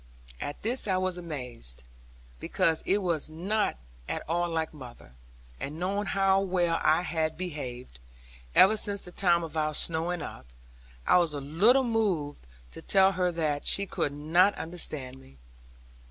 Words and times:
At 0.39 0.63
this 0.63 0.87
I 0.87 0.97
was 0.97 1.19
amazed, 1.19 1.83
because 2.39 2.81
it 2.87 3.03
was 3.03 3.29
not 3.29 3.77
at 4.09 4.27
all 4.27 4.49
like 4.49 4.73
mother; 4.73 5.11
and 5.59 5.77
knowing 5.79 6.07
how 6.07 6.39
well 6.41 6.79
I 6.81 7.03
had 7.03 7.37
behaved, 7.37 7.99
ever 8.55 8.75
since 8.77 9.05
the 9.05 9.11
time 9.11 9.43
of 9.43 9.55
our 9.55 9.75
snowing 9.75 10.23
up, 10.23 10.47
I 11.05 11.19
was 11.19 11.35
a 11.35 11.39
little 11.39 11.83
moved 11.83 12.47
to 12.71 12.81
tell 12.81 13.11
her 13.11 13.31
that 13.33 13.67
she 13.67 13.85
could 13.85 14.11
not 14.11 14.55
understand 14.55 15.19
me. 15.19 15.37